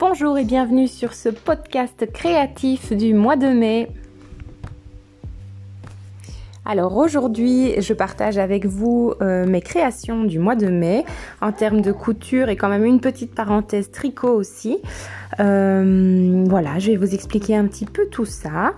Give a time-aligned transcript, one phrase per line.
[0.00, 3.90] Bonjour et bienvenue sur ce podcast créatif du mois de mai.
[6.64, 11.04] Alors aujourd'hui, je partage avec vous euh, mes créations du mois de mai
[11.42, 14.78] en termes de couture et quand même une petite parenthèse tricot aussi.
[15.38, 18.72] Euh, voilà, je vais vous expliquer un petit peu tout ça.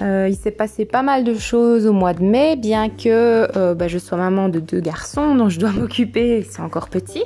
[0.00, 3.88] Euh, il s'est passé pas mal de choses au mois de mai, bien que bah,
[3.88, 7.24] je sois maman de deux garçons dont je dois m'occuper, c'est encore petit.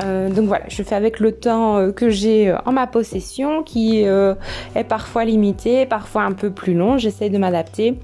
[0.00, 5.24] donc voilà, je fais avec le temps que j'ai en ma possession, qui est parfois
[5.24, 6.98] limité, parfois un peu plus long.
[6.98, 7.98] J'essaie de m'adapter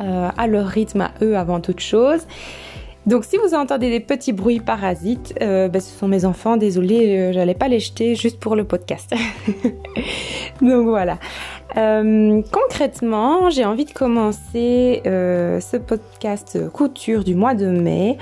[0.00, 2.26] euh, à leur rythme à eux avant toute chose.
[3.06, 7.18] Donc si vous entendez des petits bruits parasites, euh, ben, ce sont mes enfants, désolé,
[7.18, 9.14] euh, j'allais pas les jeter juste pour le podcast.
[10.62, 11.18] Donc voilà.
[11.74, 18.18] Concrètement, j'ai envie de commencer ce podcast couture du mois de mai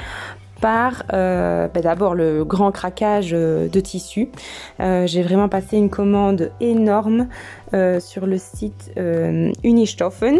[0.60, 4.28] par ben, d'abord le grand craquage de tissu.
[4.78, 7.28] j'ai vraiment passé une commande énorme
[7.72, 8.92] sur le site
[9.64, 10.38] Unistoffen.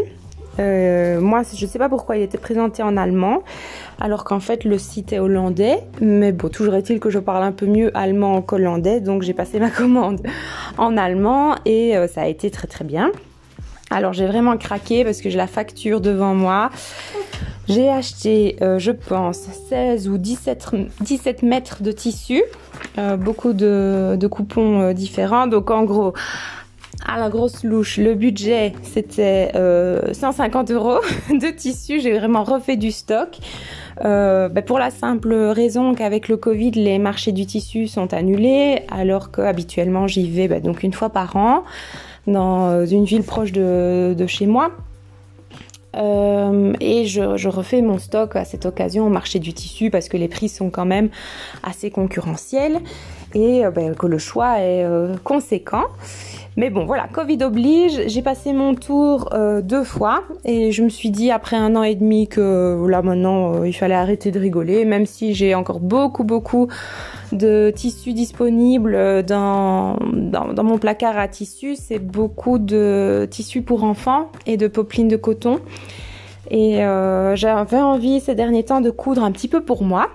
[0.61, 3.42] Euh, moi, je ne sais pas pourquoi il était présenté en allemand,
[4.00, 5.78] alors qu'en fait le site est hollandais.
[6.00, 9.58] Mais bon, toujours est-il que je parle un peu mieux allemand qu'hollandais, donc j'ai passé
[9.61, 10.20] ma commande
[10.78, 13.11] en allemand et euh, ça a été très très bien.
[13.91, 16.70] Alors j'ai vraiment craqué parce que j'ai la facture devant moi.
[17.69, 19.38] J'ai acheté, euh, je pense,
[19.69, 22.42] 16 ou 17, 17 mètres de tissu,
[23.19, 25.47] beaucoup de coupons différents.
[25.47, 26.12] Donc en gros,
[27.11, 27.97] à la grosse louche.
[27.97, 29.50] Le budget, c'était
[30.12, 32.00] 150 euh, euros de tissu.
[32.00, 33.39] J'ai vraiment refait du stock.
[34.05, 38.83] Euh, bah, pour la simple raison qu'avec le Covid, les marchés du tissu sont annulés,
[38.91, 41.64] alors qu'habituellement j'y vais bah, donc une fois par an
[42.27, 44.70] dans une ville proche de, chez moi.
[45.97, 50.16] Euh, et je, refais mon stock à cette occasion au marché du tissu parce que
[50.16, 51.08] les prix sont quand même
[51.64, 52.78] assez concurrentiels
[53.34, 54.86] et bah, que le choix est
[55.25, 55.86] conséquent.
[56.56, 58.09] Mais bon, voilà, Covid oblige.
[58.09, 61.84] J'ai passé mon tour euh, deux fois et je me suis dit après un an
[61.84, 65.78] et demi que là maintenant euh, il fallait arrêter de rigoler, même si j'ai encore
[65.78, 66.69] beaucoup beaucoup
[67.31, 71.77] de tissus disponibles euh, dans, dans, mon placard à tissus.
[71.77, 75.61] C'est beaucoup de tissus pour enfants et de poplines de coton.
[76.50, 76.78] Et
[77.34, 80.09] j'avais envie ces derniers temps de coudre un petit peu pour moi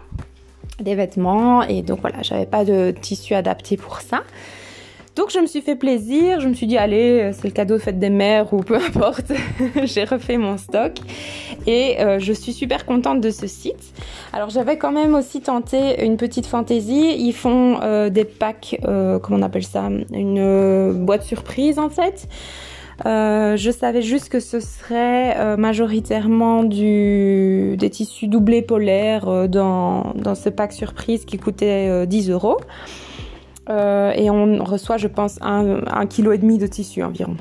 [0.81, 4.23] des vêtements et donc voilà, j'avais pas de tissu adapté pour ça.
[5.15, 7.79] Donc je me suis fait plaisir, je me suis dit allez, c'est le cadeau de
[7.79, 9.31] fête des mères ou peu importe.
[9.83, 10.91] J'ai refait mon stock
[11.67, 13.93] et euh, je suis super contente de ce site.
[14.33, 17.15] Alors j'avais quand même aussi tenté une petite fantaisie.
[17.17, 22.27] Ils font euh, des packs, euh, comment on appelle ça, une boîte surprise en fait.
[23.05, 30.49] je savais juste que ce serait majoritairement du, des tissus doublés polaires dans, dans ce
[30.49, 32.57] pack surprise qui coûtait 10 euros.
[33.69, 37.35] Euh, et on reçoit, je pense, un, un kilo et demi de tissu environ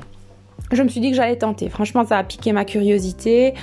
[0.71, 1.69] je me suis dit que j'allais tenter.
[1.69, 3.53] Franchement, ça a piqué ma curiosité.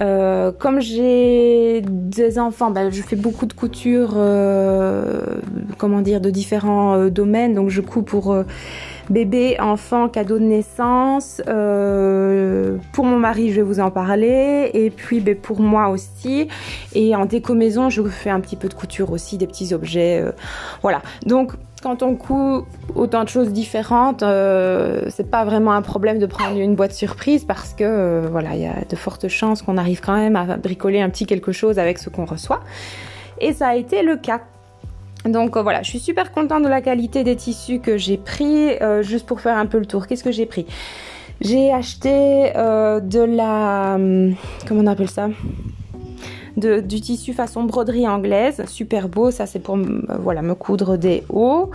[0.00, 5.22] Euh, comme j'ai des enfants, ben, je fais beaucoup de couture, euh,
[5.78, 7.54] comment dire, de différents domaines.
[7.54, 8.36] Donc, je couds pour
[9.10, 11.40] bébé, enfant, cadeau de naissance.
[11.46, 14.70] Pour mon mari, je vais vous en parler.
[14.74, 16.48] Et puis, ben, pour moi aussi.
[16.94, 20.24] Et en déco maison, je fais un petit peu de couture aussi, des petits objets.
[20.82, 21.00] voilà.
[21.26, 22.64] Donc, quand on coud
[22.94, 27.44] autant de choses différentes, euh, c'est pas vraiment un problème de prendre une boîte surprise
[27.44, 30.56] parce que euh, voilà, il y a de fortes chances qu'on arrive quand même à
[30.56, 32.60] bricoler un petit quelque chose avec ce qu'on reçoit.
[33.40, 34.42] Et ça a été le cas.
[35.24, 38.72] Donc euh, voilà, je suis super contente de la qualité des tissus que j'ai pris.
[39.02, 40.66] juste pour faire un peu le tour, qu'est-ce que j'ai pris?
[41.40, 44.34] J'ai acheté de la, hum,
[44.66, 45.28] comment on appelle ça?
[46.56, 49.30] Du tissu façon broderie anglaise, super beau.
[49.30, 51.70] Ça, c'est pour euh, voilà me coudre des hauts.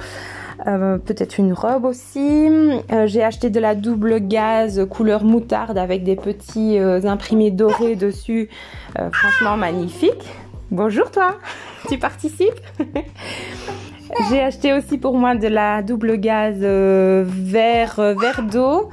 [0.67, 2.47] Euh, peut-être une robe aussi.
[2.91, 8.49] Euh, j'ai acheté de la double gaz couleur moutarde avec des petits imprimés dorés dessus.
[9.11, 10.25] franchement magnifique.
[10.71, 11.37] Bonjour toi,
[11.89, 12.59] tu participes?
[14.29, 18.89] J'ai acheté aussi pour moi de la double gaz vert, vert d'eau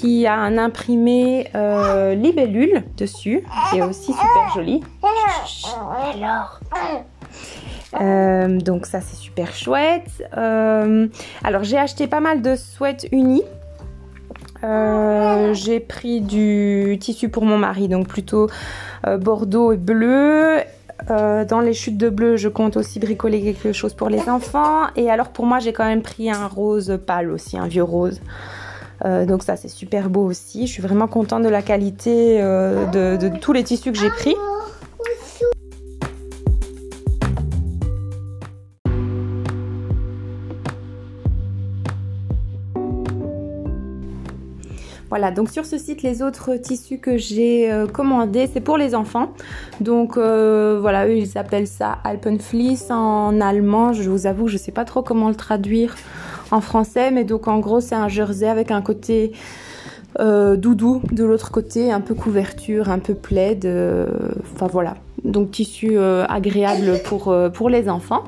[0.00, 4.80] qui a un imprimé euh, libellule dessus, qui est aussi super joli.
[6.14, 6.60] Alors.
[8.00, 10.22] Euh, donc ça c'est super chouette.
[10.36, 11.08] Euh,
[11.42, 13.42] alors j'ai acheté pas mal de sweats unis.
[14.62, 18.48] j'ai pris du tissu pour mon mari, donc plutôt
[19.18, 20.58] bordeaux et bleu.
[21.08, 24.86] dans les chutes de bleu, je compte aussi bricoler quelque chose pour les enfants.
[24.94, 28.20] Et alors pour moi, j'ai quand même pris un rose pâle aussi, un vieux rose.
[29.04, 30.66] Euh, donc ça c'est super beau aussi.
[30.66, 34.34] Je suis vraiment contente de la qualité euh, de, tous les tissus que j'ai pris.
[45.10, 48.94] Voilà, donc sur ce site, les autres tissus que j'ai euh, commandés, c'est pour les
[48.94, 49.32] enfants.
[49.80, 53.94] Donc voilà, eux, ils appellent ça Alpenfleece en allemand.
[53.94, 55.96] Je vous avoue, je ne sais pas trop comment le traduire
[56.50, 59.32] en français, mais donc en gros, c'est un jersey avec un côté
[60.20, 63.66] euh, doudou de l'autre côté, un peu couverture, un peu plaid.
[64.54, 68.24] Enfin voilà, donc tissu agréable pour, pour les enfants.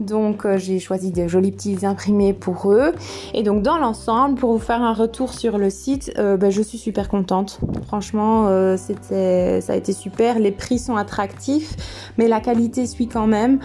[0.00, 2.92] Donc euh, j'ai choisi des jolis petits imprimés pour eux.
[3.34, 6.62] Et donc dans l'ensemble, pour vous faire un retour sur le site, euh, ben, je
[6.62, 7.60] suis super contente.
[7.86, 10.38] Franchement, euh, c'était, ça a été super.
[10.38, 11.76] Les prix sont attractifs,
[12.18, 13.58] mais la qualité suit quand même.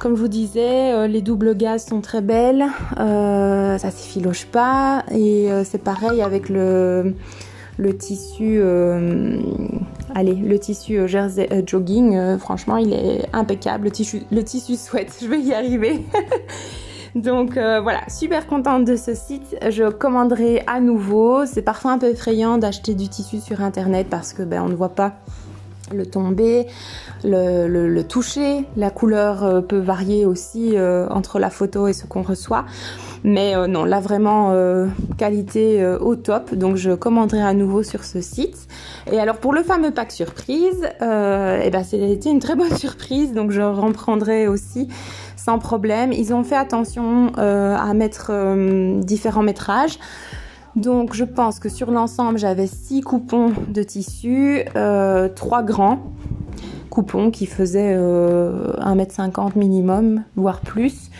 [0.00, 2.64] Comme je vous disais, les doubles gaz sont très belles,
[2.96, 6.48] ça s'effiloche pas et c'est pareil avec
[7.80, 9.40] le tissu, euh,
[10.14, 13.84] allez, le tissu euh, jersey euh, jogging, franchement, il est impeccable.
[13.84, 14.40] Le tissu, le
[15.22, 16.04] je vais y arriver.
[17.14, 19.56] Donc voilà, super contente de ce site.
[19.68, 21.44] Je commanderai à nouveau.
[21.44, 24.76] C'est parfois un peu effrayant d'acheter du tissu sur internet parce que ben on ne
[24.76, 25.14] voit pas
[25.94, 26.66] le tomber,
[27.24, 28.64] le, toucher.
[28.76, 30.74] La couleur peut varier aussi
[31.10, 32.64] entre la photo et ce qu'on reçoit.
[33.22, 34.86] Mais euh, non, là vraiment euh,
[35.18, 36.54] qualité euh, au top.
[36.54, 38.56] Donc je commanderai à nouveau sur ce site.
[39.12, 43.32] Et alors pour le fameux pack surprise, eh ben c'était une très bonne surprise.
[43.32, 44.88] Donc je reprendrai aussi
[45.36, 46.12] sans problème.
[46.12, 48.30] Ils ont fait attention à mettre
[49.00, 49.98] différents métrages.
[50.76, 56.12] Donc je pense que sur l'ensemble, j'avais 6 coupons de tissu, euh, 3 grands
[56.90, 61.10] coupons qui faisaient 1m50 minimum, voire plus.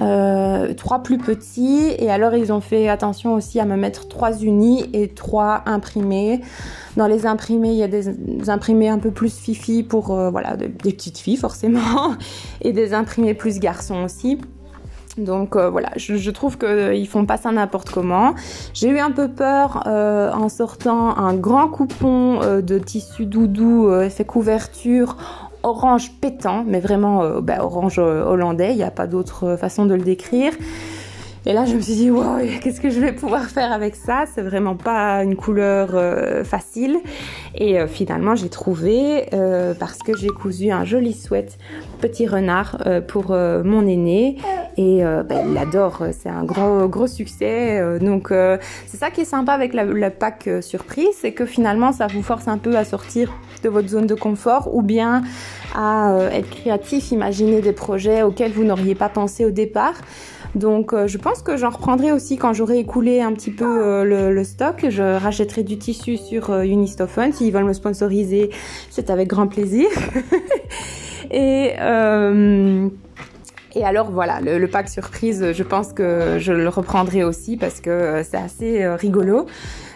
[0.00, 4.40] Euh, trois plus petits et alors ils ont fait attention aussi à me mettre trois
[4.40, 6.40] unis et trois imprimés.
[6.96, 10.56] Dans les imprimés, il y a des, imprimés un peu plus fifi pour euh, voilà
[10.56, 12.14] des, petites filles forcément
[12.62, 14.38] et des imprimés plus garçons aussi.
[15.18, 18.34] Donc euh, voilà, je, trouve qu'ils font pas ça n'importe comment.
[18.72, 25.16] J'ai eu un peu peur en sortant un grand coupon de tissu doudou effet couverture
[25.62, 29.56] orange pétant, mais vraiment euh, bah, orange euh, hollandais, il n'y a pas d'autre euh,
[29.56, 30.52] façon de le décrire.
[31.44, 32.10] Et là, je me suis dit,
[32.62, 34.26] qu'est-ce que je vais pouvoir faire avec ça?
[34.32, 35.90] C'est vraiment pas une couleur
[36.44, 37.00] facile.
[37.56, 39.26] Et finalement, j'ai trouvé,
[39.80, 41.58] parce que j'ai cousu un joli sweat
[42.02, 42.78] petit renard
[43.08, 44.36] pour mon aîné.
[44.76, 47.98] Et bah, il adore, c'est un gros, gros succès.
[48.00, 48.28] donc,
[48.86, 52.22] c'est ça qui est sympa avec la, la pack surprise, c'est que finalement, ça vous
[52.22, 53.32] force un peu à sortir
[53.62, 55.22] de votre zone de confort ou bien
[55.74, 59.94] à euh, être créatif, imaginer des projets auxquels vous n'auriez pas pensé au départ.
[60.54, 64.30] Donc euh, je pense que j'en reprendrai aussi quand j'aurai écoulé un petit peu euh,
[64.30, 64.86] le, stock.
[64.88, 67.32] Je rachèterai du tissu sur Unistophone.
[67.32, 68.50] S'ils veulent me sponsoriser,
[68.90, 69.88] c'est avec grand plaisir.
[71.32, 71.72] et...
[73.74, 78.22] Et alors voilà, le, pack surprise, je pense que je le reprendrai aussi parce que
[78.22, 79.46] c'est assez rigolo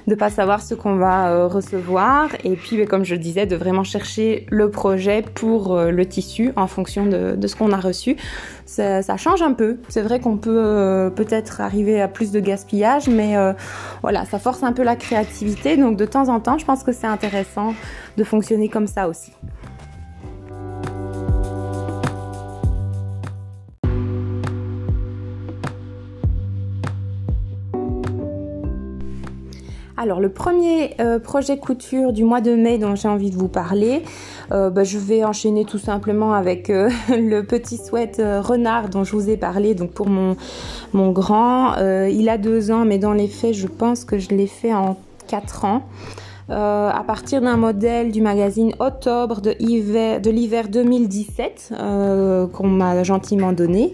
[0.06, 3.84] de pas savoir ce qu'on va euh, recevoir et puis comme je disais de vraiment
[3.84, 8.16] chercher le projet pour euh, le tissu en fonction de, ce qu'on a reçu.
[8.64, 9.78] Ça, change un peu.
[9.88, 13.34] C'est vrai qu'on peut euh, peut-être arriver à plus de gaspillage, mais
[14.02, 15.76] voilà, ça force un peu la créativité.
[15.76, 17.74] Donc de temps en temps, je pense que c'est intéressant
[18.16, 19.32] de fonctionner comme ça aussi.
[29.98, 33.48] Alors le premier euh, projet couture du mois de mai dont j'ai envie de vous
[33.48, 34.02] parler,
[34.52, 39.12] euh, bah, je vais enchaîner tout simplement avec euh, le petit sweat renard dont je
[39.12, 40.36] vous ai parlé, donc pour mon,
[41.12, 41.76] grand.
[41.78, 44.96] il a deux ans, mais dans les faits, je pense que je l'ai fait en
[45.26, 45.82] quatre ans.
[46.48, 51.74] à partir d'un modèle du magazine Octobre de, de l'hiver 2017
[52.52, 53.92] qu'on m'a gentiment donné.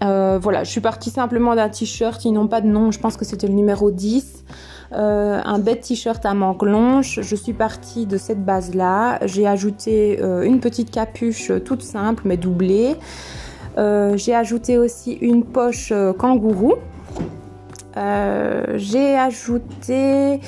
[0.00, 3.24] voilà, je suis partie simplement d'un t-shirt, ils n'ont pas de nom, je pense que
[3.24, 4.44] c'était le numéro 10.
[4.94, 7.20] Euh, un bête t-shirt à manque longe.
[7.22, 9.18] Je suis partie de cette base-là.
[9.26, 12.96] J'ai ajouté euh, une petite capuche toute simple mais doublée.
[13.78, 16.74] Euh, j'ai ajouté aussi une poche kangourou.
[17.94, 20.40] j'ai ajouté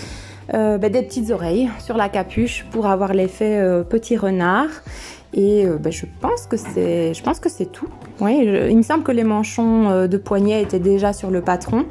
[0.52, 4.68] ben, des petites oreilles sur la capuche pour avoir l'effet petit renard.
[5.34, 7.88] Et ben, je pense que c'est, je pense que c'est tout.
[8.20, 11.84] Oui, il me semble que les manchons euh, de poignet étaient déjà sur le patron.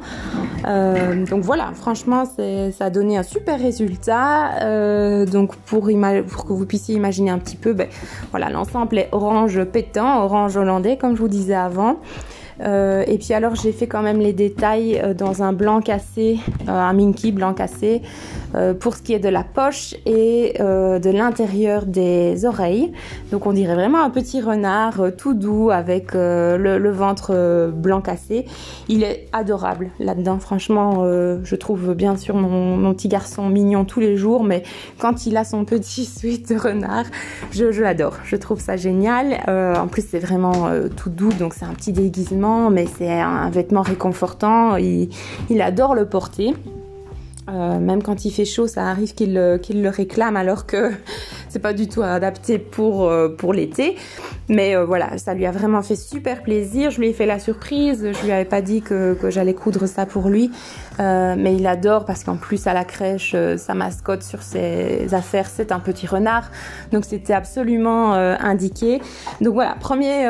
[0.66, 4.62] Euh, donc voilà, franchement, ça a donné un super résultat.
[4.62, 5.90] Euh, donc pour,
[6.28, 7.88] pour, que vous puissiez imaginer un petit peu, ben,
[8.30, 11.96] voilà, l'ensemble est orange pétant, orange hollandais, comme je vous disais avant.
[12.60, 16.38] Euh, et puis alors j'ai fait quand même les détails euh, dans un blanc cassé,
[16.68, 18.02] euh, un minky blanc cassé,
[18.78, 22.92] pour ce qui est de la poche et de l'intérieur des oreilles.
[23.32, 28.46] Donc on dirait vraiment un petit renard tout doux avec le, ventre blanc cassé.
[28.88, 34.16] Il est adorable là-dedans, franchement je trouve bien sûr mon, petit garçon mignon tous les
[34.16, 34.62] jours, mais
[35.00, 37.06] quand il a son petit suite de renard,
[37.50, 38.18] je, je l'adore.
[38.24, 39.40] Je trouve ça génial.
[39.48, 43.82] en plus c'est vraiment tout doux, donc c'est un petit déguisement mais c'est un vêtement
[43.82, 44.76] réconfortant.
[44.76, 45.08] Il,
[45.60, 46.54] adore le porter.
[47.48, 50.92] Euh, même quand il fait chaud, ça arrive qu'il le réclame alors que
[51.54, 53.94] c'est pas du tout adapté pour, euh, pour l'été.
[54.48, 56.90] Mais euh, voilà, ça lui a vraiment fait super plaisir.
[56.90, 58.10] Je lui ai fait la surprise.
[58.12, 60.50] Je lui avais pas dit que, que j'allais coudre ça pour lui.
[60.98, 65.46] Euh, mais il adore parce qu'en plus à la crèche, sa mascotte sur ses affaires,
[65.46, 66.50] c'est un petit renard.
[66.90, 69.00] Donc c'était absolument indiqué.
[69.40, 70.28] Donc voilà, premier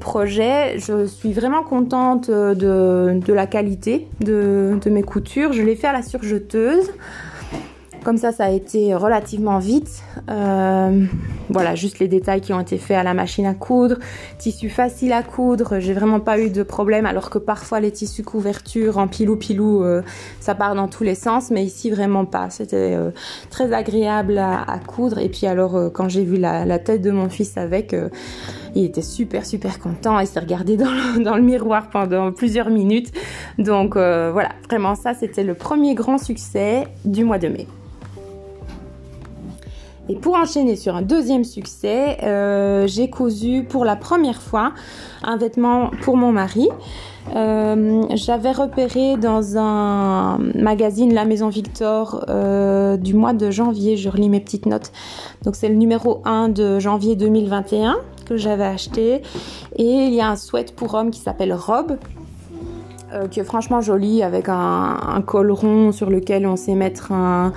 [0.00, 0.78] projet.
[0.78, 5.52] Je suis vraiment contente de, de la qualité de, de mes coutures.
[5.52, 6.90] Je l'ai fait à la surjeteuse.
[8.04, 10.02] Comme ça, ça a été relativement vite.
[10.28, 11.06] Euh,
[11.48, 13.96] voilà, juste les détails qui ont été faits à la machine à coudre.
[14.36, 17.06] Tissu facile à coudre, j'ai vraiment pas eu de problème.
[17.06, 20.02] Alors que parfois les tissus couverture en pilou pilou, euh,
[20.38, 22.50] ça part dans tous les sens, mais ici vraiment pas.
[22.50, 23.10] C'était euh,
[23.48, 25.18] très agréable à, coudre.
[25.18, 27.96] Et puis alors, quand j'ai vu la, tête de mon fils avec,
[28.74, 30.20] il était super super content.
[30.20, 33.12] Il s'est regardé dans le, miroir pendant plusieurs minutes.
[33.56, 37.66] Donc voilà, vraiment ça, c'était le premier grand succès du mois de mai.
[40.08, 44.72] Et pour enchaîner sur un deuxième succès, euh, j'ai cousu pour la première fois
[45.22, 46.68] un vêtement pour mon mari.
[47.34, 54.10] Euh, j'avais repéré dans un magazine La Maison Victor euh, du mois de janvier, je
[54.10, 54.92] relis mes petites notes.
[55.42, 57.96] Donc c'est le numéro 1 de janvier 2021
[58.26, 59.22] que j'avais acheté.
[59.76, 61.96] Et il y a un sweat pour homme qui s'appelle Robe.
[63.30, 67.52] qui est franchement joli avec un, un, col rond sur lequel on sait mettre un,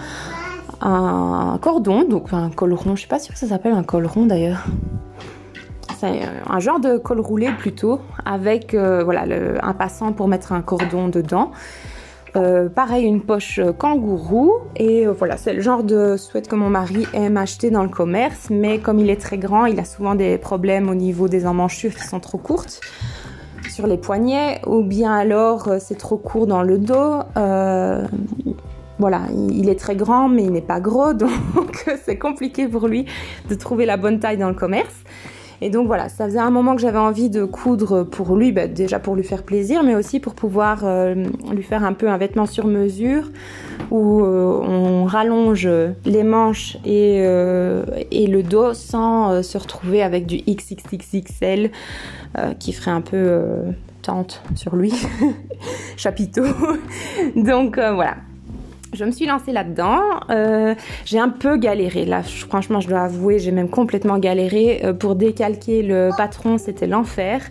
[0.81, 4.25] un cordon, donc un col rond, je sais pas si ça s'appelle un col rond
[4.25, 4.65] d'ailleurs.
[5.99, 9.25] C'est un genre de col roulé plutôt, avec euh, voilà
[9.63, 11.51] un passant pour mettre un cordon dedans.
[12.35, 14.53] Euh, pareil, une poche kangourou.
[14.75, 17.89] Et euh, voilà, c'est le genre de sweat que mon mari aime acheter dans le
[17.89, 18.49] commerce.
[18.51, 21.95] Mais comme il est très grand, il a souvent des problèmes au niveau des emmanchures
[21.95, 22.81] qui sont trop courtes
[23.67, 24.61] sur les poignets.
[24.67, 27.23] Ou bien alors, c'est trop court dans le dos
[28.99, 31.13] voilà, il est très grand, mais il n'est pas gros,
[31.55, 33.05] donc c'est compliqué pour lui
[33.49, 35.03] de trouver la bonne taille dans le commerce.
[35.59, 38.67] Et donc voilà, ça faisait un moment que j'avais envie de coudre pour lui, bah,
[38.67, 41.15] déjà pour lui faire plaisir, mais aussi pour pouvoir euh,
[41.51, 43.31] lui faire un peu un vêtement sur mesure
[43.89, 45.67] où euh, on rallonge
[46.05, 51.71] les manches et, euh, et le dos sans se retrouver avec du XXXXL
[52.59, 53.41] qui ferait un peu
[54.03, 54.93] tente sur lui,
[55.97, 56.43] chapiteau.
[57.35, 58.17] donc voilà,
[58.93, 60.01] je me suis lancée là-dedans.
[60.29, 60.75] Euh,
[61.05, 62.05] j'ai un peu galéré.
[62.05, 64.81] Là, franchement, je dois avouer, j'ai même complètement galéré.
[64.83, 67.41] Euh, pour décalquer le patron, c'était l'enfer.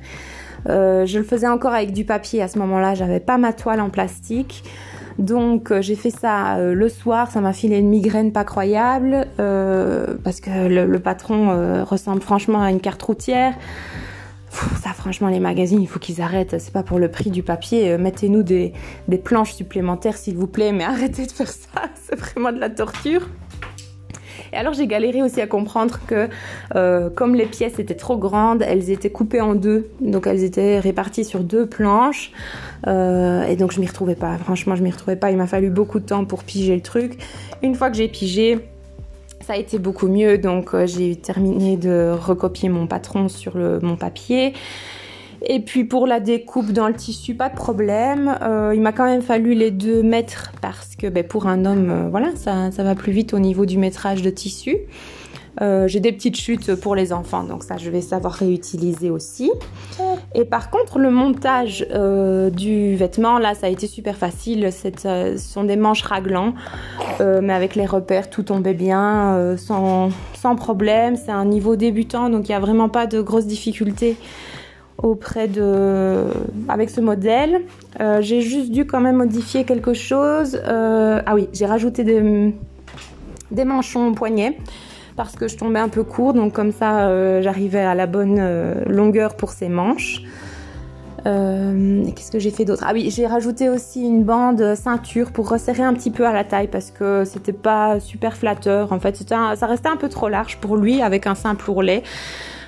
[0.68, 2.94] Euh, je le faisais encore avec du papier à ce moment-là.
[2.94, 4.64] J'avais pas ma toile en plastique.
[5.18, 10.68] Donc j'ai fait ça le soir, ça m'a filé une migraine pas croyable parce que
[10.68, 13.54] le patron ressemble franchement à une carte routière
[14.50, 16.56] ça, franchement, les magazines, il faut qu'ils arrêtent.
[16.58, 17.92] C'est pas pour le prix du papier.
[17.92, 18.72] Euh, mettez-nous des,
[19.24, 21.82] planches supplémentaires, s'il vous plaît, mais arrêtez de faire ça.
[21.94, 23.28] C'est vraiment de la torture.
[24.52, 26.28] Et alors j'ai galéré aussi à comprendre que
[26.76, 30.78] euh, comme les pièces étaient trop grandes, elles étaient coupées en deux, donc elles étaient
[30.78, 32.30] réparties sur deux planches.
[32.86, 34.38] Euh, et donc je m'y retrouvais pas.
[34.38, 35.30] Franchement, je m'y retrouvais pas.
[35.30, 37.18] Il m'a fallu beaucoup de temps pour piger le truc.
[37.62, 38.60] Une fois que j'ai pigé,
[39.46, 43.96] ça a été beaucoup mieux, donc euh, j'ai terminé de recopier mon patron sur mon
[43.96, 44.54] papier.
[45.42, 48.36] Et puis pour la découpe dans le tissu, pas de problème.
[48.42, 51.90] Euh, il m'a quand même fallu les deux mètres parce que ben, pour un homme,
[51.90, 54.76] euh, voilà, ça, va plus vite au niveau du métrage de tissu.
[55.62, 59.50] Euh, j'ai des petites chutes pour les enfants, donc ça je vais savoir réutiliser aussi.
[60.34, 64.70] Et par contre, le montage euh, du vêtement, là, ça a été super facile.
[65.04, 66.54] Euh, ce sont des manches raglants,
[67.20, 71.16] mais avec les repères, tout tombait bien, sans, sans, problème.
[71.16, 74.16] C'est un niveau débutant, donc il n'y a vraiment pas de grosses difficultés
[75.02, 76.24] auprès de
[76.70, 77.60] avec ce modèle
[78.20, 82.54] j'ai juste dû quand même modifier quelque chose ah oui j'ai rajouté des,
[83.50, 84.56] des manchons poignets
[85.16, 88.36] parce que je tombais un peu court, donc comme ça euh, j'arrivais à la bonne
[88.38, 90.22] euh, longueur pour ces manches.
[91.24, 92.84] Euh, Qu'est-ce que j'ai fait d'autre?
[92.86, 96.44] Ah oui, j'ai rajouté aussi une bande ceinture pour resserrer un petit peu à la
[96.44, 98.92] taille parce que c'était pas super flatteur.
[98.92, 102.04] En fait, ça restait un peu trop large pour lui avec un simple ourlet.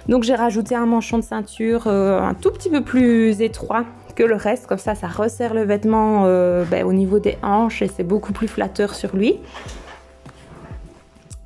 [0.08, 3.84] Donc j'ai rajouté un manchon de ceinture un tout petit peu plus étroit
[4.16, 7.88] que le reste, comme ça ça resserre le vêtement ben, au niveau des hanches et
[7.88, 9.38] c'est beaucoup plus flatteur sur lui.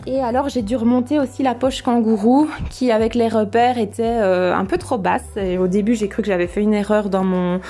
[0.07, 4.55] Et alors j'ai dû remonter aussi la poche kangourou qui avec les repères était euh,
[4.55, 5.37] un peu trop basse.
[5.37, 7.61] Et au début j'ai cru que j'avais fait une erreur dans mon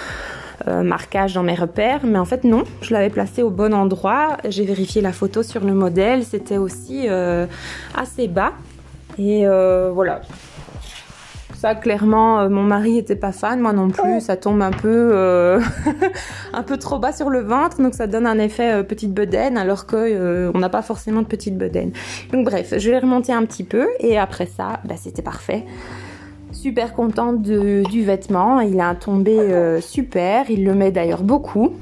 [0.66, 4.38] euh, marquage dans mes repères, mais en fait non, je l'avais placé au bon endroit.
[4.48, 7.46] J'ai vérifié la photo sur le modèle, c'était aussi euh,
[7.94, 8.52] assez bas.
[9.18, 9.44] Et
[9.92, 10.22] voilà,
[11.62, 14.20] ça, clairement, euh, mon mari était pas fan, moi non plus.
[14.20, 15.60] Ça tombe un peu, euh,
[16.52, 19.56] un peu trop bas sur le ventre, donc ça donne un effet euh, petite bedaine,
[19.56, 21.92] alors que on n'a pas forcément de petite bedaine.
[22.32, 25.64] Donc bref, je l'ai remonté un petit peu, et après ça, bah, c'était parfait
[26.50, 28.60] super contente du vêtement.
[28.60, 30.50] Il a un tombé super.
[30.50, 31.72] Il le met d'ailleurs beaucoup.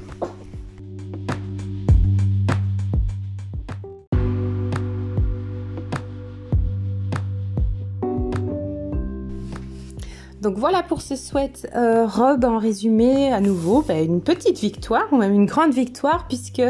[10.41, 15.05] Donc voilà pour ce sweat euh, robe en résumé à nouveau, ben, une petite victoire
[15.11, 16.63] ou même une grande victoire puisque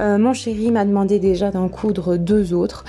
[0.00, 2.84] euh, mon chéri m'a demandé déjà d'en coudre deux autres.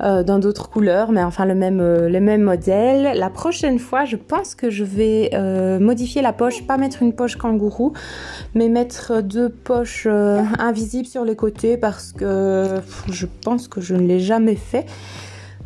[0.00, 3.16] Euh, dans d'autres couleurs, mais enfin le même, le même modèle.
[3.16, 5.30] La prochaine fois, je pense que je vais
[5.78, 7.92] modifier la poche, pas mettre une poche kangourou,
[8.56, 10.08] mais mettre deux poches
[10.58, 14.84] invisibles sur les côtés parce que je pense que je ne l'ai jamais fait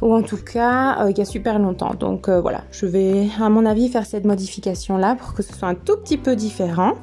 [0.00, 1.94] ou en tout cas euh, il y a super longtemps.
[1.94, 5.52] Donc euh, voilà, je vais à mon avis faire cette modification là pour que ce
[5.52, 6.94] soit un tout petit peu différent.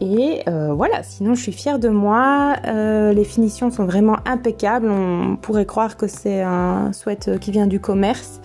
[0.00, 2.56] Et euh, voilà, sinon je suis fière de moi.
[2.64, 4.90] les finitions sont vraiment impeccables.
[4.90, 8.40] On pourrait croire que c'est un sweat qui vient du commerce.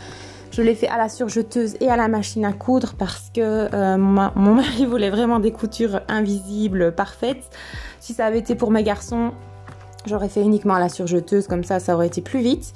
[0.52, 4.30] Je l'ai fait à la surjeteuse et à la machine à coudre parce que mon,
[4.36, 7.50] mon mari voulait vraiment des coutures invisibles, parfaites.
[8.00, 9.32] Si ça avait été pour mes garçons,
[10.08, 12.74] j'aurais fait uniquement à la surjeteuse, comme ça ça aurait été plus vite.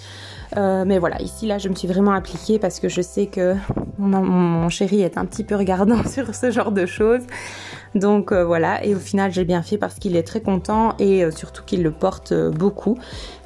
[0.57, 3.55] Euh, mais voilà, ici là, je me suis vraiment appliquée parce que je sais que
[3.97, 7.21] mon, chéri est un petit peu regardant sur ce genre de choses.
[7.95, 11.23] Donc euh, voilà, et au final, j'ai bien fait parce qu'il est très content et
[11.23, 12.97] euh, surtout qu'il le porte beaucoup.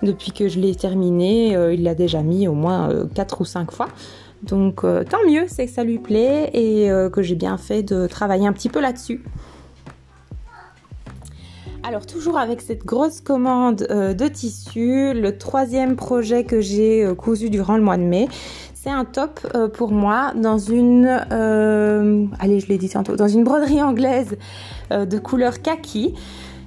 [0.01, 3.87] Depuis que je l'ai terminé, il l'a déjà mis au moins 4 ou 5 fois.
[4.43, 8.45] Donc tant mieux, c'est que ça lui plaît et que j'ai bien fait de travailler
[8.45, 9.23] un petit peu là-dessus.
[11.87, 17.13] Alors toujours avec cette grosse commande euh, de tissu, le troisième projet que j'ai euh,
[17.13, 18.27] cousu durant le mois de mai,
[18.73, 23.43] c'est un top euh, pour moi dans une, allez je l'ai dit tantôt, dans une
[23.43, 24.35] broderie anglaise
[24.89, 26.15] de couleur kaki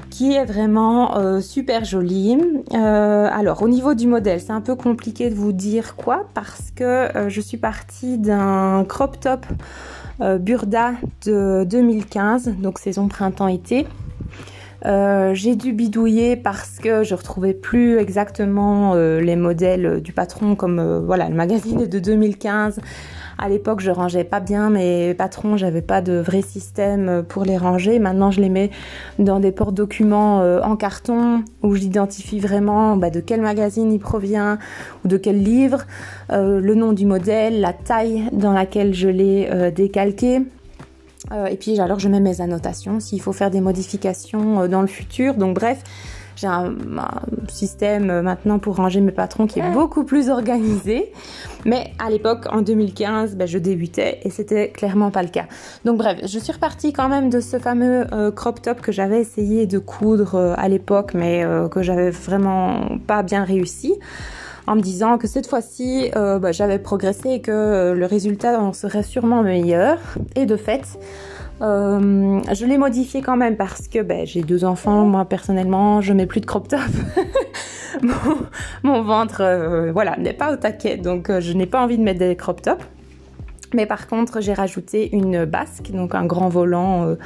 [0.08, 2.38] qui est vraiment super jolie.
[2.72, 7.08] alors au niveau du modèle, c'est un peu compliqué de vous dire quoi parce que
[7.28, 9.46] je suis partie d'un crop top
[10.20, 10.92] Burda
[11.24, 13.86] de 2015, donc saison printemps-été.
[14.86, 20.54] Euh, j'ai dû bidouiller parce que je retrouvais plus exactement euh, les modèles du patron
[20.54, 22.80] comme euh, voilà le magazine de 2015.
[23.40, 27.56] À l'époque, je rangeais pas bien mes patrons, j'avais pas de vrai système pour les
[27.56, 28.00] ranger.
[28.00, 28.70] Maintenant, je les mets
[29.20, 34.58] dans des porte-documents en carton où j'identifie vraiment bah, de quel magazine il provient
[35.04, 35.86] ou de quel livre,
[36.30, 40.42] le nom du modèle, la taille dans laquelle je l'ai décalqué
[41.32, 44.80] euh, et puis alors je mets mes annotations s'il faut faire des modifications euh, dans
[44.80, 45.34] le futur.
[45.34, 45.82] Donc bref,
[46.36, 46.74] j'ai un,
[47.48, 51.12] système euh, maintenant pour ranger mes patrons qui est beaucoup plus organisé.
[51.64, 55.46] Mais à l'époque, en 2015, ben, je débutais et c'était clairement pas le cas.
[55.84, 59.66] Donc bref, je suis repartie quand même de ce fameux crop top que j'avais essayé
[59.66, 63.94] de coudre à l'époque, mais que j'avais vraiment pas bien réussi
[64.68, 68.60] en me disant que cette fois-ci euh, bah, j'avais progressé et que euh, le résultat
[68.60, 69.98] en serait sûrement meilleur.
[70.36, 70.98] Et de fait,
[71.62, 76.12] euh, je l'ai modifié quand même parce que ben, j'ai deux enfants, moi personnellement je
[76.12, 76.80] mets plus de crop top.
[78.82, 82.36] mon, ventre voilà, n'est pas au taquet, donc je n'ai pas envie de mettre des
[82.36, 82.82] crop top.
[83.74, 87.16] Mais par contre, j'ai rajouté une basque, donc un grand volant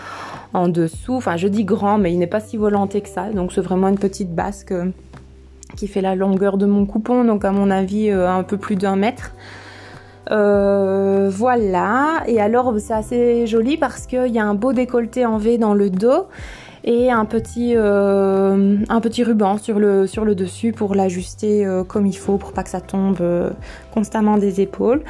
[0.55, 1.15] en dessous.
[1.15, 3.31] Enfin, je dis grand, mais il n'est pas si volanté que ça.
[3.31, 4.75] Donc, c'est vraiment une petite basque
[5.77, 8.77] qui fait la longueur de mon coupon, donc à mon avis euh, un peu plus
[8.77, 9.33] d'un mètre.
[10.31, 15.37] Euh, voilà, et alors c'est assez joli parce qu'il y a un beau décolleté en
[15.37, 16.27] V dans le dos
[16.85, 18.77] et un petit, euh,
[19.25, 22.81] ruban sur le, sur le dessus pour l'ajuster comme il faut pour pas que ça
[22.81, 23.19] tombe
[23.93, 25.03] constamment des épaules.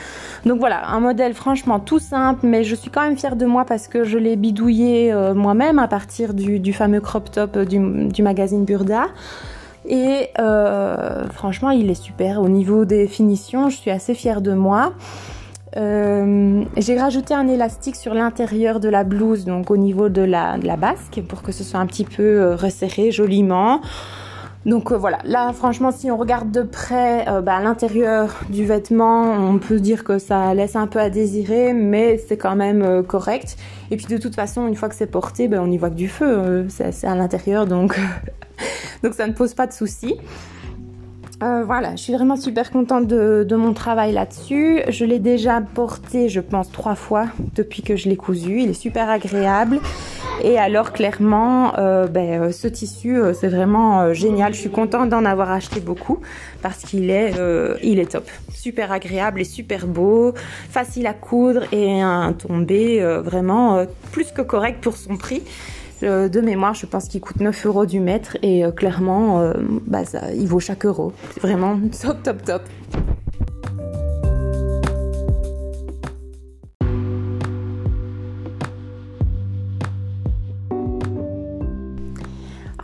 [0.45, 3.65] Donc voilà, un modèle franchement tout simple, mais je suis quand même fière de moi
[3.65, 9.09] parce que je l'ai bidouillé moi-même à partir du, fameux crop top du magazine Burda.
[9.87, 12.41] Et euh, franchement, il est super.
[12.41, 14.93] Au niveau des finitions, je suis assez fière de moi.
[15.77, 20.59] Euh, j'ai rajouté un élastique sur l'intérieur de la blouse, donc au niveau de la,
[20.77, 23.81] basque, pour que ce soit un petit peu euh, resserré joliment.
[24.65, 29.81] Donc voilà, là franchement si on regarde de près bah, l'intérieur du vêtement, on peut
[29.81, 33.57] dire que ça laisse un peu à désirer, mais c'est quand même correct.
[33.91, 35.97] Et puis de toute façon, une fois que c'est porté, bah, on y voit que
[35.97, 37.99] du feu, c'est à l'intérieur, donc,
[39.03, 40.17] donc ça ne pose pas de soucis.
[41.43, 44.81] Euh, voilà, je suis vraiment super contente de, mon travail là-dessus.
[44.89, 48.61] Je l'ai déjà porté, je pense, trois fois depuis que je l'ai cousu.
[48.61, 49.81] Il est super agréable.
[50.45, 54.55] Et alors, clairement, euh, ben, euh, ce tissu, c'est vraiment génial.
[54.55, 56.21] Je suis contente d'en avoir acheté beaucoup
[56.63, 57.35] parce qu'il est,
[57.83, 58.29] est top.
[58.53, 60.35] Super agréable et super beau,
[60.71, 65.43] facile à coudre et un tombé vraiment plus que correct pour son prix.
[66.03, 69.55] Euh, de mémoire, je pense qu'il coûte 9 euros du mètre et euh, clairement, euh,
[69.87, 70.03] bah,
[70.35, 71.13] il vaut chaque euro.
[71.35, 72.63] C'est vraiment top, top, top.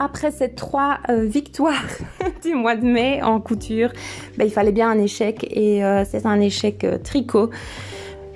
[0.01, 1.85] Après ces trois victoires
[2.43, 3.91] du mois de mai en couture,
[4.37, 7.51] bah, il fallait bien un échec et c'est un échec tricot.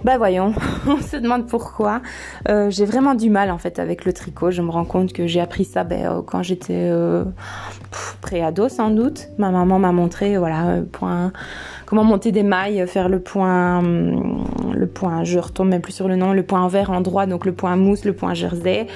[0.05, 0.53] Bah voyons,
[0.89, 2.03] on se demande pourquoi.
[2.49, 4.51] Euh, j'ai vraiment du mal en fait avec le tricot.
[4.51, 7.25] Je me rends compte que j'ai appris ça ben, euh, quand j'étais euh,
[8.21, 9.29] pré-ado sans doute.
[9.39, 11.33] Ma maman m'a montré voilà point
[11.87, 15.23] comment monter des mailles, faire le point hum, le point.
[15.23, 17.77] Je retombe même plus sur le nom, le point vert en droit donc le point
[17.77, 18.89] mousse, le point jersey.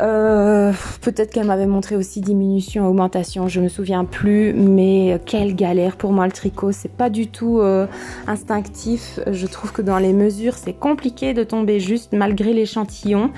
[0.00, 5.96] Euh, peut-être qu'elle m'avait montré aussi diminution, augmentation, je me souviens plus, mais quelle galère
[5.96, 7.86] pour moi le tricot, c'est pas du tout euh,
[8.26, 9.20] instinctif.
[9.30, 13.30] Je trouve que dans les mesures, c'est compliqué de tomber juste malgré l'échantillon,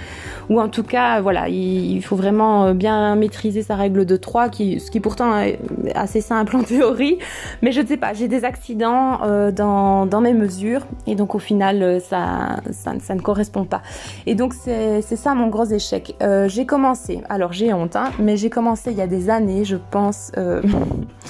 [0.48, 4.48] ou en tout cas, voilà, il, faut vraiment euh, bien maîtriser sa règle de 3,
[4.48, 5.58] qui, ce qui pourtant est
[5.94, 7.18] assez simple en théorie,
[7.62, 9.20] mais je ne sais pas, j'ai des accidents
[9.52, 13.82] dans, dans, mes mesures, et donc au final, ça, ça, ne correspond pas.
[14.26, 16.14] Et donc c'est ça mon gros échec.
[16.48, 19.76] J'ai commencé, alors j'ai honte, hein, mais j'ai commencé il y a des années, je
[19.76, 20.32] pense.
[20.36, 20.62] Euh,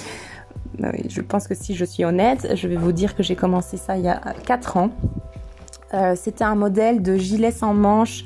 [0.79, 3.77] bah je pense que si je suis honnête, je vais vous dire que j'ai commencé
[3.77, 4.89] ça il y a 4 ans.
[5.93, 8.25] Euh, c'était un modèle de gilet sans manches.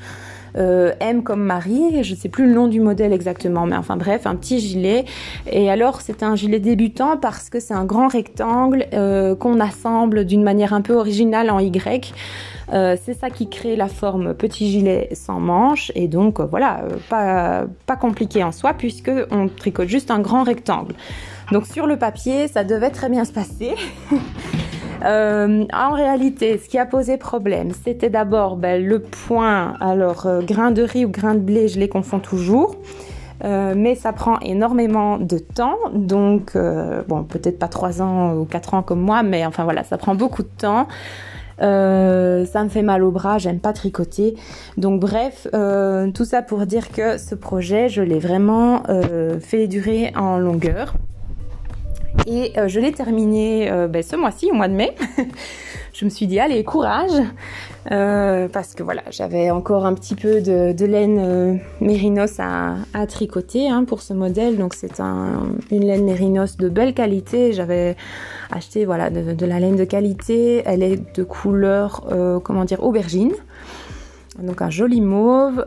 [0.55, 4.25] M comme Marie, je ne sais plus le nom du modèle exactement, mais enfin bref,
[4.25, 5.05] un petit gilet.
[5.47, 8.87] Et alors c'est un gilet débutant parce que c'est un grand rectangle
[9.39, 12.13] qu'on assemble d'une manière un peu originale en Y.
[12.73, 16.83] Euh, c'est ça qui crée la forme petit gilet sans manches et donc euh, voilà,
[16.83, 20.93] euh, pas, pas compliqué en soi puisque on tricote juste un grand rectangle.
[21.51, 23.75] Donc sur le papier, ça devait très bien se passer.
[25.03, 30.83] en réalité, ce qui a posé problème, c'était d'abord ben, le point, alors grain de
[30.83, 32.75] riz ou grain de blé, je les confonds toujours.
[33.43, 36.55] mais ça prend énormément de temps, donc
[37.07, 40.15] bon, peut-être pas 3 ans ou 4 ans comme moi, mais enfin voilà, ça prend
[40.15, 40.87] beaucoup de temps.
[41.61, 44.35] Euh, ça me fait mal au bras, j'aime pas tricoter.
[44.77, 49.67] Donc bref, euh, tout ça pour dire que ce projet, je l'ai vraiment euh, fait
[49.67, 50.93] durer en longueur.
[52.27, 54.95] Et je l'ai terminé ben, ce mois-ci, au mois de mai.
[55.93, 57.11] je me suis dit, allez, courage.
[57.85, 62.75] parce que voilà, j'avais encore un petit peu de, laine mérinos à,
[63.07, 64.57] tricoter hein, pour ce modèle.
[64.57, 67.53] Donc c'est une laine mérinos de belle qualité.
[67.53, 67.95] J'avais
[68.51, 70.61] acheté voilà de, la laine de qualité.
[70.65, 73.33] Elle est de couleur euh, comment dire aubergine.
[74.41, 75.65] Donc un joli mauve,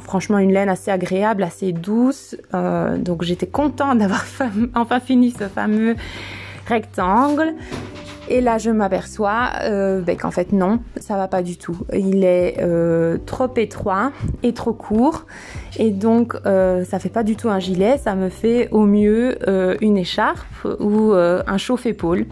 [0.00, 2.36] franchement une laine assez agréable, assez douce.
[2.54, 4.24] Euh, donc j'étais contente d'avoir
[4.74, 5.96] enfin fini ce fameux
[6.66, 7.54] rectangle.
[8.28, 11.78] Et là, je m'aperçois euh, ben, qu'en fait, non, ça va pas du tout.
[11.92, 14.10] Il est euh, trop étroit
[14.42, 15.26] et trop court.
[15.78, 17.98] Et donc, euh, ça fait pas du tout un gilet.
[17.98, 19.38] Ça me fait au mieux
[19.80, 22.26] une écharpe ou un chauffe-épaule.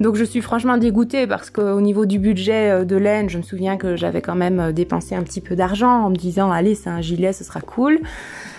[0.00, 3.76] Donc, je suis franchement dégoûtée parce qu'au niveau du budget de laine, je me souviens
[3.76, 7.00] que j'avais quand même dépensé un petit peu d'argent en me disant, allez, c'est un
[7.00, 8.00] gilet, ce sera cool.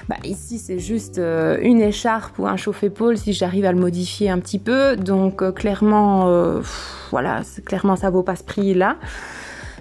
[0.09, 4.31] Bah, ici, c'est juste euh, une écharpe ou un chauffe-épaule si j'arrive à le modifier
[4.31, 4.95] un petit peu.
[4.95, 6.61] Donc, euh, clairement, euh,
[7.11, 8.43] voilà, clairement, ça vaut pas ce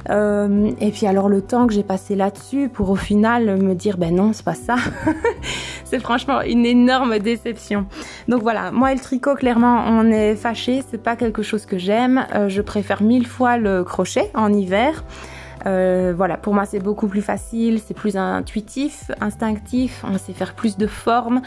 [0.04, 0.48] prix-là.
[0.80, 4.14] et puis alors le temps que j'ai passé là-dessus pour au final me dire ben
[4.14, 4.76] non c'est pas ça
[5.84, 7.86] c'est franchement une énorme déception
[8.28, 11.78] donc voilà moi et le tricot clairement on est fâché c'est pas quelque chose que
[11.78, 15.04] j'aime je préfère mille fois le crochet en hiver
[15.66, 20.54] euh, voilà, pour moi c'est beaucoup plus facile, c'est plus intuitif, instinctif, on sait faire
[20.54, 21.40] plus de formes,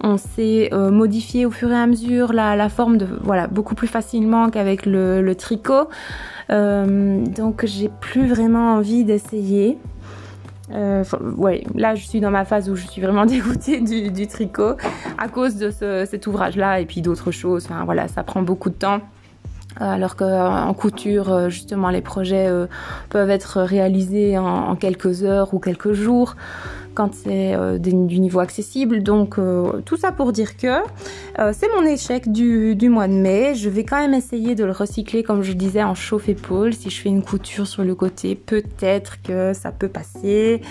[0.00, 3.88] on sait euh, modifier au fur et à mesure la, forme de voilà beaucoup plus
[3.88, 5.88] facilement qu'avec le, tricot.
[6.50, 9.78] Euh, donc j'ai plus vraiment envie d'essayer.
[10.70, 14.76] ouais, là je suis dans ma phase où je suis vraiment dégoûtée du, tricot
[15.18, 17.66] à cause de cet ouvrage-là et puis d'autres choses.
[17.66, 19.00] Enfin voilà, ça prend beaucoup de temps.
[19.78, 22.48] alors qu'en couture, justement, les projets
[23.10, 26.36] peuvent être réalisés en, quelques heures ou quelques jours
[26.96, 29.02] quand c'est du niveau accessible.
[29.02, 29.36] Donc
[29.84, 30.78] tout ça pour dire que
[31.52, 33.54] c'est mon échec du, mois de mai.
[33.54, 36.72] Je vais quand même essayer de le recycler, comme je disais, en chauffe-épaule.
[36.74, 40.62] Si je fais une couture sur le côté, peut-être que ça peut passer.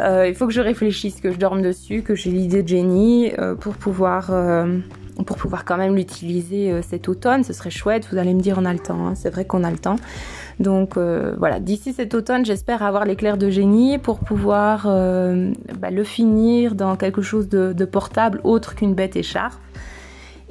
[0.00, 3.32] Euh, il faut que je réfléchisse, que je dorme dessus, que j'ai l'idée de génie
[3.38, 4.78] euh, pour pouvoir euh,
[5.26, 7.44] pour pouvoir quand même l'utiliser cet automne.
[7.44, 8.08] Ce serait chouette.
[8.10, 9.14] Vous allez me dire on a le temps.
[9.14, 9.96] C'est vrai qu'on a le temps.
[10.60, 16.74] Donc voilà, d'ici cet automne, j'espère avoir l'éclair de génie pour pouvoir bah, le finir
[16.74, 19.58] dans quelque chose de portable autre qu'une bête écharpe.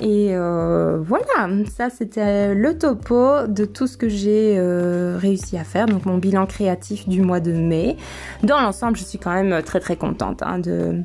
[0.02, 5.64] Et euh, voilà, ça c'était le topo de tout ce que j'ai euh, réussi à
[5.64, 7.98] faire, donc mon bilan créatif du mois de mai.
[8.42, 11.04] Dans l'ensemble, je suis quand même très très contente hein, de,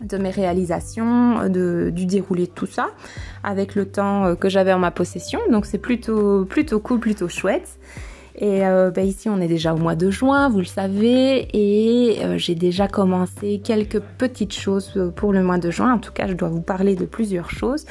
[0.00, 2.90] de mes réalisations, de, du déroulé de tout ça,
[3.42, 5.40] avec le temps euh, que j'avais en ma possession.
[5.50, 7.78] Donc c'est plutôt, plutôt cool, plutôt chouette.
[8.40, 12.24] Et euh, bah, ici, on est déjà au mois de juin, vous le savez, et
[12.24, 15.94] euh, j'ai déjà commencé quelques petites choses pour le mois de juin.
[15.94, 17.84] En tout cas, je dois vous parler de plusieurs choses.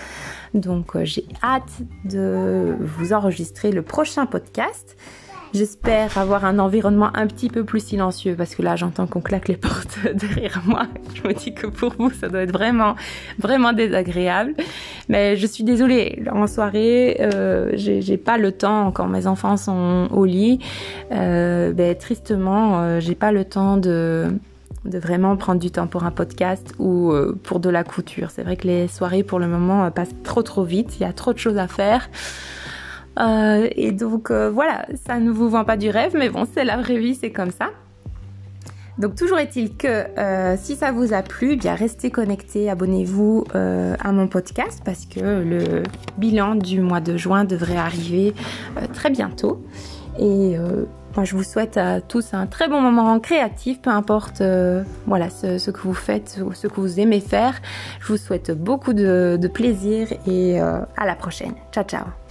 [0.53, 4.95] Donc, j'ai hâte de vous enregistrer le prochain podcast.
[5.53, 9.47] J'espère avoir un environnement un petit peu plus silencieux parce que là j'entends qu'on claque
[9.47, 10.87] les portes derrière moi.
[11.15, 12.95] Je me dis que pour vous ça doit être vraiment
[13.39, 14.53] vraiment désagréable.
[15.09, 16.23] Mais je suis désolée.
[16.31, 20.59] En soirée, euh, j'ai pas le temps quand mes enfants sont au lit.
[21.11, 24.29] Euh, ben, tristement, euh, j'ai pas le temps de
[24.85, 28.31] vraiment prendre du temps pour un podcast ou euh, pour de la couture.
[28.31, 30.97] C'est vrai que les soirées pour le moment passent trop trop vite.
[30.99, 32.09] Il y a trop de choses à faire.
[33.19, 36.63] Euh, et donc euh, voilà, ça ne vous vend pas du rêve, mais bon, c'est
[36.63, 37.69] la vraie vie, c'est comme ça.
[38.97, 43.45] Donc toujours est-il que euh, si ça vous a plu, eh bien restez connectés, abonnez-vous
[43.53, 45.83] à mon podcast parce que le
[46.17, 48.33] bilan du mois de juin devrait arriver
[48.93, 49.63] très bientôt.
[50.17, 50.57] Et
[51.15, 54.41] moi je vous souhaite à tous un très bon moment créatif, peu importe
[55.05, 57.61] voilà ce, que vous faites ou ce que vous aimez faire.
[57.99, 61.53] Je vous souhaite beaucoup de plaisir et à la prochaine.
[61.71, 62.26] Ciao ciao